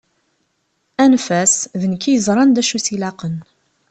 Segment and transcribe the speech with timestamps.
[1.03, 3.35] Anef-as, d nekk i yeẓran d acu i as-ilaqen.